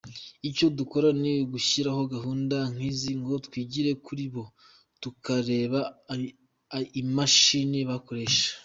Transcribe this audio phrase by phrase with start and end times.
[0.49, 4.43] Icyo dukora ni ugushyiraho gahunda nk’izi ngo twigire kuri bo,
[5.01, 5.79] tukareba
[7.01, 8.49] imashini bakoresha.